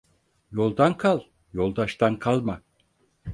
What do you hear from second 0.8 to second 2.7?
kal, yoldaştan kalma.